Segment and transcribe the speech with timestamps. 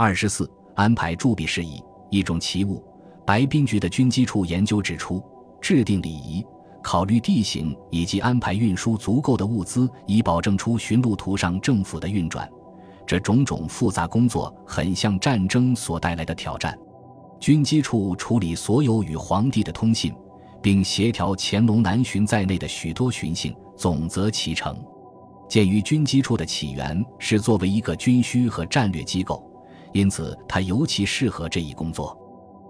[0.00, 2.80] 二十四，安排铸币事宜，一种奇物。
[3.26, 5.20] 白冰局的军机处研究指出，
[5.60, 6.46] 制定礼仪、
[6.80, 12.48] 考虑地形以及安排运输足够的物资，以保证出巡路途上政府的运转。
[13.04, 16.78] 这种种复杂工作很像战争所带来的挑战。
[17.40, 20.14] 军机处处理所有与皇帝的通信，
[20.62, 24.80] 并协调乾隆南巡在内的许多巡幸，总则其成。
[25.48, 29.44] 鉴于军机处的起源是作为一个军需和战略机构。
[29.92, 32.16] 因此，他尤其适合这一工作。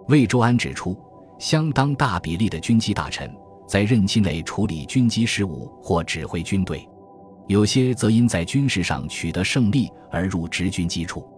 [0.09, 0.97] 魏周安指出，
[1.39, 3.31] 相当大比例的军机大臣
[3.67, 6.89] 在任期内处理军机事务或指挥军队，
[7.47, 11.29] 有些则因在军事上取得胜利而入职军机处。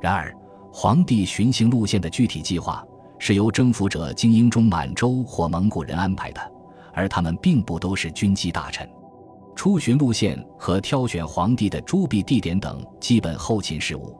[0.00, 0.34] 然而，
[0.72, 2.84] 皇帝巡行路线的具体计划
[3.18, 6.40] 是由征服者精英中满洲或蒙古人安排的，
[6.92, 8.88] 而他们并不都是军机大臣。
[9.54, 14.16] 出巡路线和挑选皇帝的驻币地点等基本后勤事务。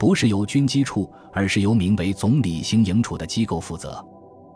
[0.00, 4.02] 不是由军机处，而是由名为总理行营处的机构负责。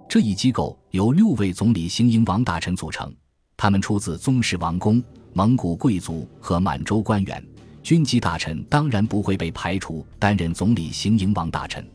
[0.08, 3.14] 这一机构由六位总理行营王大臣组成，
[3.54, 7.46] 他们出自宗室王公、蒙古贵族和满洲官员。
[7.82, 11.86] 军机大臣当然不会被排除担任总理行营王大臣。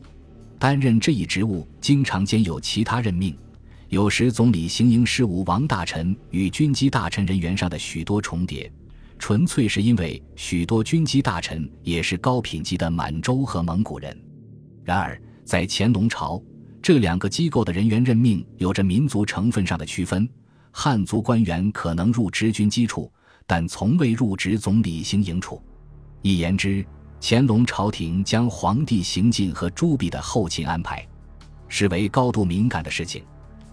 [0.56, 3.36] 担任这一职务经常兼有其他任命，
[3.88, 8.72] 有时总理行营事务王大臣与军机大臣人员上的许多重叠。
[9.20, 14.18] 纯粹是因为许多军机大臣也是高品级的满洲和蒙古人。
[14.82, 16.42] 然而，在乾隆朝，
[16.80, 20.26] 这两个机构的人员任命有着民族成分上的区分。
[20.72, 23.12] 汉族官员可能入职军机处，
[23.46, 25.62] 但从未入职总理行营处。
[26.22, 26.82] 一言之，
[27.20, 31.06] 乾隆朝廷将皇帝行进和朱棣的后勤安排
[31.68, 33.22] 视为高度敏感的事情，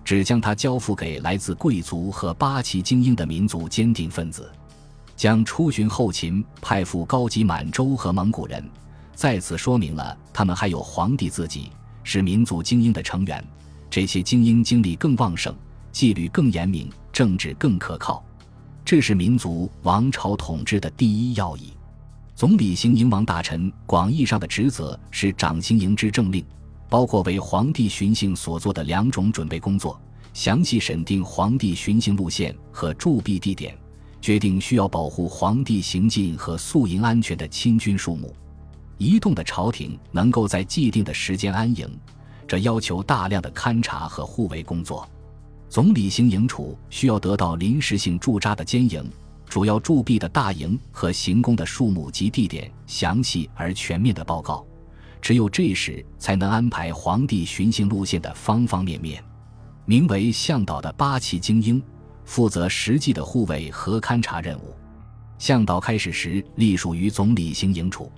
[0.03, 4.51] 只将它交付给来自贵族和八旗精英的民族坚定分子。
[5.17, 8.63] 将出巡后勤派赴高级满洲和蒙古人，
[9.15, 11.71] 再次说明了他们还有皇帝自己
[12.03, 13.43] 是民族精英的成员。
[13.89, 15.53] 这些精英精力更旺盛，
[15.91, 18.23] 纪律更严明，政治更可靠。
[18.85, 21.73] 这是民族王朝统治的第一要义。
[22.35, 26.45] 总理行营王大臣广义上的职责是掌行营之政令，
[26.87, 29.99] 包括为皇帝巡行所做的两种准备工作：
[30.31, 33.75] 详细审定皇帝巡行路线和驻币地点。
[34.21, 38.35] 决定需要保护皇帝行进和宿营安全的亲军数目，
[38.97, 41.89] 移动的朝廷能够在既定的时间安营，
[42.47, 45.07] 这要求大量的勘察和护卫工作。
[45.69, 49.09] 总理行营处需要得到临时性驻扎的监营、
[49.47, 54.65] 主要驻币的大营和行宫的数目及地点详细而全面的报告，
[55.21, 59.23] 只有这时才能安排皇帝巡行路线的方方面面。
[59.85, 61.81] 名为向导的八旗精英。
[62.27, 64.75] 负责实际的护卫和勘察任务。
[65.39, 68.11] 向导开始时隶属于总理行营处，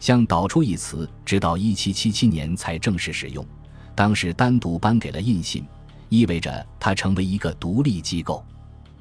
[0.00, 3.46] 向导处一词直到一七七七年才正式使用，
[3.94, 5.64] 当时单独颁给了印信，
[6.08, 8.44] 意味着它成为一个独立机构。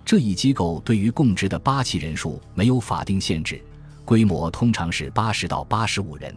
[0.05, 3.59] 这一机构对于供职的八旗人数没有法定限制，
[4.05, 6.33] 规模通常是八十到八十五人。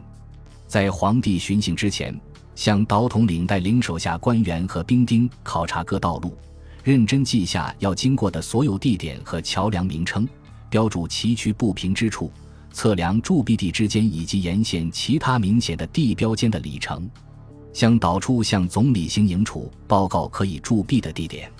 [0.66, 2.19] 在皇帝巡行之前，
[2.54, 6.37] 向导统领带领手下官员和兵丁考察各道路。
[6.86, 10.24] 认真记下要经过的所有地点和桥梁名称，
[10.70, 12.30] 标注崎岖不平之处，
[12.70, 17.10] 测量驻地地之间以及沿线其他明显的地标间的里程，
[17.72, 21.50] 向导处向总理行营处报告可以驻地的地点。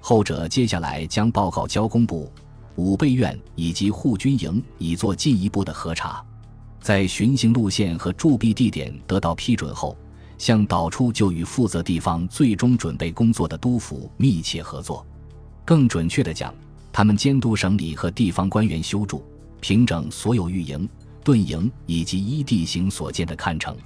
[0.00, 2.30] 后者接下来将报告交工部、
[2.76, 6.22] 武备院以及护军营，以做进一步的核查。
[6.82, 9.96] 在巡行路线和驻地地点得到批准后。
[10.38, 15.04] 向导处就与负责地方最终准备工作的督府密切合作，
[15.64, 16.54] 更准确地讲，
[16.92, 19.22] 他们监督省里和地方官员修筑、
[19.60, 20.88] 平整所有御营、
[21.24, 23.76] 盾营以及依地形所建的看城。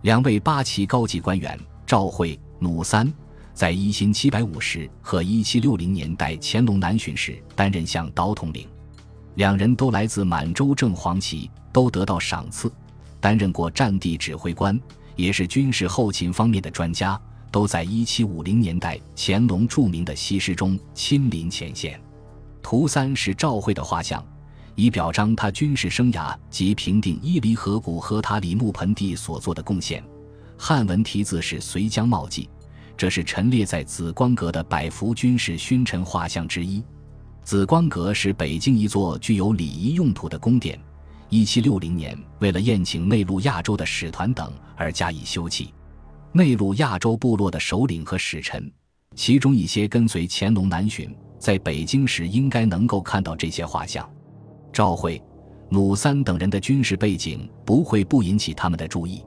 [0.00, 3.12] 两位八旗高级官员赵惠、努三，
[3.52, 8.66] 在一七七百五十和一七六零年代乾隆南巡时担任向导统领，
[9.34, 12.72] 两人都来自满洲正黄旗，都得到赏赐，
[13.20, 14.80] 担任过战地指挥官。
[15.16, 17.20] 也是军事后勤方面的专家，
[17.50, 22.00] 都在1750年代乾隆著名的西施中亲临前线。
[22.62, 24.24] 图三是赵惠的画像，
[24.74, 30.02] 以表彰他军事生涯及平定伊犁河谷和塔里木盆地所做的贡献。
[30.56, 32.48] 汉文题字是“随江茂记”，
[32.96, 36.82] 这是陈列在紫光阁的百幅军事勋臣画像之一。
[37.42, 40.78] 紫光阁是北京一座具有礼仪用途的宫殿。
[41.32, 45.66] 一七六零年，为了宴请内陆亚洲的使团等而加以修葺。
[46.30, 48.70] 内陆亚洲部落的首领和使臣，
[49.16, 54.06] 其中一些跟随乾隆南巡，在北京时应该能够看到这些画像。
[54.74, 55.22] 赵惠、
[55.70, 59.24] 努三等人的军事背景不会不引起他们的注意。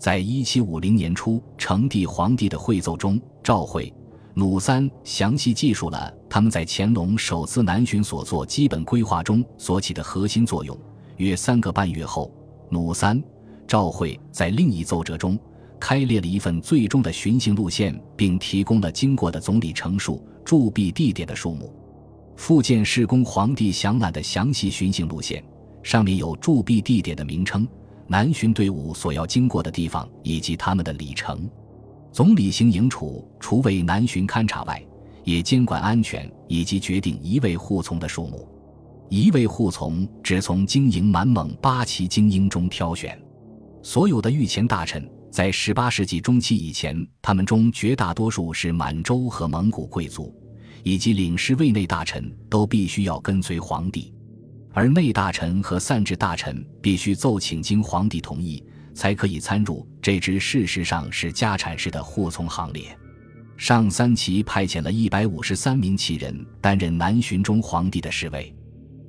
[0.00, 3.94] 在一七五零年初，成帝皇帝的会奏中，赵惠、
[4.34, 10.76] 努三详细记述了他们在乾隆首次南巡所做基本规划中所起的核心作用。
[11.16, 12.32] 约三个半月后，
[12.70, 13.22] 努三、
[13.66, 15.38] 赵惠在另一奏折中
[15.78, 21.72] 开列了一份最终的巡行路线，并提供了经过的总理陈述、驻币地点的数目。
[22.36, 25.42] 附件是供皇帝详览的详细巡行路线，
[25.82, 27.66] 上面有驻币地点的名称。
[28.08, 31.50] 南巡队伍所要经过的地方以及他们的里程，
[32.12, 34.80] 总理行营处除为南巡勘察外，
[35.24, 38.46] 也监管安全以及决定一位护从的数目。
[39.08, 43.20] 一位护从只从经营满蒙八旗精英中挑选。
[43.82, 50.34] 所有的御前大臣在十八世纪中期以前，他们中绝大多数是满洲和蒙古贵族，
[50.82, 54.12] 以及领事卫内大臣都必须要跟随皇帝。
[54.72, 58.62] 而内大臣和散治大臣必须奏请经皇帝同意，
[58.92, 62.96] 才可以参入这支事实上是家产式的护从行列。
[63.56, 68.54] 上三旗派遣了一百五十三名旗人担任南巡中皇帝的侍卫，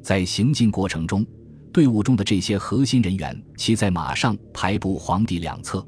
[0.02, 1.26] 在行进过程中，
[1.74, 5.86] 队伍中的这些核心人员骑在马上排布皇帝两侧，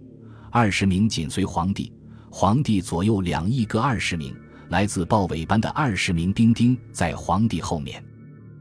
[0.52, 1.92] 二十名紧随皇帝，
[2.30, 4.36] 皇帝左右两翼各二十名，
[4.70, 8.04] 来自豹尾班的二十名兵丁在皇帝后面。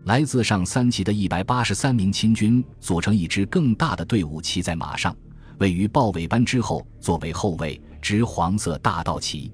[0.05, 5.15] 来自上三旗的一百八十三名亲军组成一支更大的队伍，骑在马上，
[5.59, 9.53] 位于豹尾班之后，作为后卫，执黄色大道旗。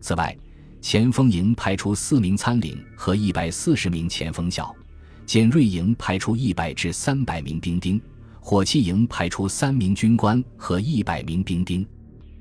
[0.00, 0.36] 此外，
[0.80, 4.72] 前锋营派出四名参领和一百四十名前锋校，
[5.28, 8.00] 简锐营派出一百至三百名兵丁，
[8.40, 11.86] 火器营派出三名军官和一百名兵丁。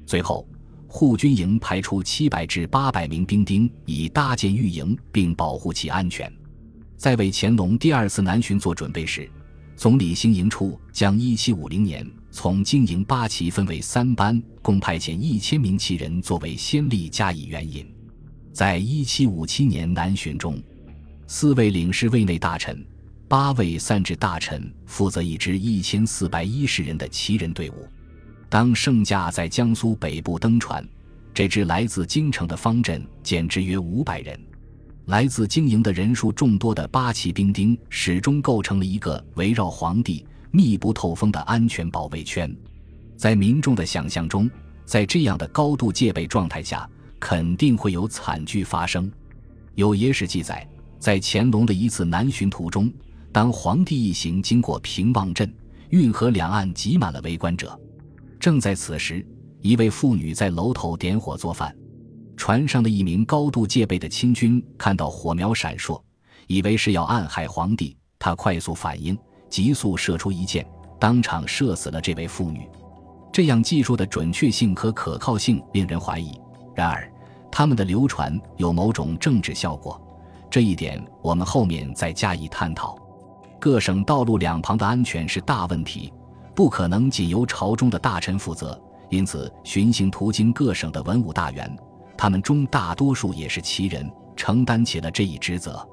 [0.05, 0.47] 最后，
[0.87, 6.31] 护军营派出七百至八百名兵丁，以搭建御营并保护其安全。
[6.95, 9.29] 在为乾隆第二次南巡做准备时，
[9.75, 17.85] 总理兴营处将1750年从经营八旗分为三班，共派遣一千名旗人作为先例加以援引。
[18.53, 20.57] 在1757年南巡中，
[21.29, 22.81] 四位领事卫内大臣、
[23.27, 27.85] 八位散治大臣负责一支一千四百一十人的旗人队伍。
[28.47, 30.87] 当圣驾在江苏北部登船，
[31.33, 34.39] 这支来自京城的方阵减至约五百人。
[35.07, 42.55] 来自经营的人数众多的八旗兵丁始终构成了一个围绕皇帝密不透风的安全保卫圈。
[43.17, 44.49] 在民众的想象中，
[44.85, 46.89] 在这样的高度戒备状态下，
[47.19, 49.11] 肯定会有惨剧发生。
[49.75, 50.67] 有野史记载，
[50.99, 52.91] 在乾隆的一次南巡途中，
[53.31, 55.51] 当皇帝一行经过平望镇，
[55.89, 57.79] 运河两岸挤满了围观者。
[58.39, 59.25] 正在此时，
[59.61, 61.75] 一位妇女在楼头点火做饭。
[62.35, 65.99] 船上的一名高度戒备的清军看到火苗闪烁，
[66.45, 69.17] 以为是要暗害皇帝，他快速反应，
[69.49, 70.63] 急速射出一箭，
[70.99, 72.61] 当场射死了这位妇女。
[73.33, 76.31] 这样技术的准确性和可靠性令人怀疑。
[76.75, 77.11] 然而，
[77.51, 79.99] 他们的流传有某种政治效果，
[80.57, 82.97] 这一点我们后面再加以探讨。
[83.59, 86.11] 各省道路两旁的安全是大问题，
[86.55, 88.81] 不可能仅由朝中的大臣负责，
[89.11, 91.77] 因此巡行途经各省的文武大员。
[92.17, 95.87] 他们中大多数也是旗人，承担起了这一职责。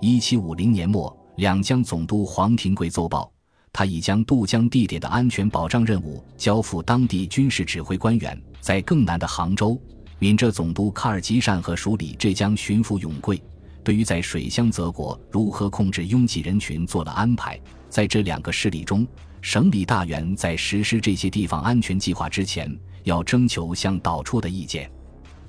[0.00, 3.30] 一七五零年末，两江总督黄廷贵奏报，
[3.74, 8.42] 他已将渡江地点的安全保障任务交付当地军事指挥官员。
[8.62, 9.78] 在更南的杭州，
[10.18, 13.38] 闽浙总督卡尔吉善和署理浙江巡抚永贵，
[13.82, 17.58] 对于在水乡泽国如何控制拥挤人群做了安排。
[17.88, 19.06] 在这两个势力中，
[19.40, 24.90] 省里大员在实施这些地方安全计划之前，要征求向导处的意见。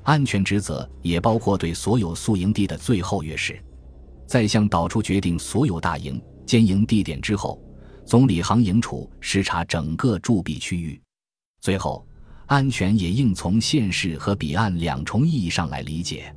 [0.04, 3.62] 安全职责也包括对所有宿营地的最后约示，
[4.26, 7.62] 在向导处决定所有大营、兼营地点之后，
[8.06, 11.00] 总理行营处视察整个驻跸区域。
[11.60, 12.08] 最后，
[12.46, 16.34] 安全也应从现世和彼岸两重意义上来理解。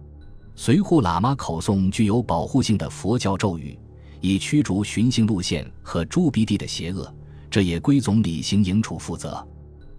[0.64, 3.76] 随护喇嘛口诵具有保护性的佛教咒语，
[4.20, 7.12] 以驱逐巡行路线和驻鼻地的邪恶，
[7.50, 9.44] 这也归总理行营处负责。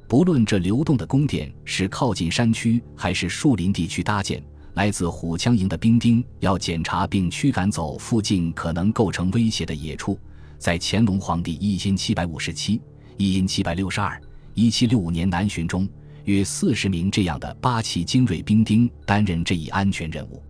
[0.08, 4.42] 不论这流动的宫殿是靠近山区还是树林地区搭建，
[4.76, 10.18] 来自虎枪营的兵丁要检查并驱赶走附近可能构成威胁的野畜。
[10.58, 12.80] 在乾隆皇帝一千七百五十七、
[13.18, 14.18] 一千七百六十二、
[14.54, 15.86] 一七六五年南巡中，
[16.24, 20.42] 约四十名这样的八旗精锐兵丁担任这一安全任务。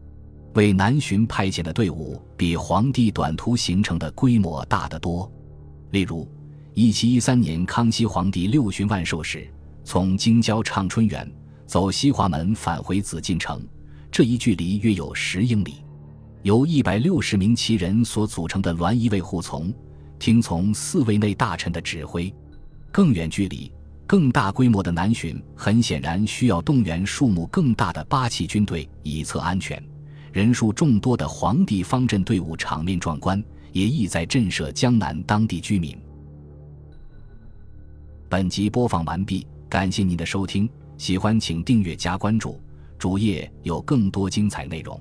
[0.54, 5.32] 为南巡派遣的队伍比皇帝短途行程的规模大得多。
[5.92, 6.28] 例如。
[6.76, 9.48] 一七一三年，康熙皇帝六巡万寿时，
[9.84, 11.32] 从京郊畅春园
[11.68, 13.64] 走西华门返回紫禁城，
[14.12, 15.84] 这一距离约有十英里。
[16.42, 19.72] 由一百六十名旗人所组成的銮仪卫护从，
[20.18, 22.34] 听从四位内大臣的指挥。
[22.92, 23.72] 更远距离，
[24.08, 29.80] 更大规模的南巡很显然需要动员数目更大的八旗军队以策安全，
[30.34, 35.96] 人数众多的皇帝方阵队伍场面壮观，也意在震慑江南当地居民。
[38.28, 42.60] 本集播放完毕，感谢您的收听，喜欢请订阅加关注，
[42.98, 45.00] 主页有更多精彩内容。